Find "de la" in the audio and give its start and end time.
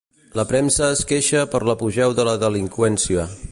2.21-2.37